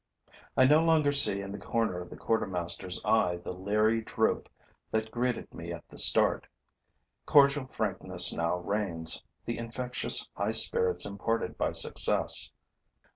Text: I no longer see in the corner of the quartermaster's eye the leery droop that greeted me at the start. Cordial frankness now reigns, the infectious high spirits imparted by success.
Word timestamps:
I 0.57 0.65
no 0.65 0.83
longer 0.83 1.11
see 1.11 1.41
in 1.41 1.51
the 1.51 1.59
corner 1.59 2.01
of 2.01 2.09
the 2.09 2.17
quartermaster's 2.17 2.99
eye 3.05 3.35
the 3.37 3.55
leery 3.55 4.01
droop 4.01 4.49
that 4.89 5.11
greeted 5.11 5.53
me 5.53 5.71
at 5.71 5.87
the 5.89 5.97
start. 5.99 6.47
Cordial 7.27 7.67
frankness 7.67 8.33
now 8.33 8.57
reigns, 8.57 9.21
the 9.45 9.59
infectious 9.59 10.27
high 10.33 10.53
spirits 10.53 11.05
imparted 11.05 11.55
by 11.55 11.73
success. 11.73 12.51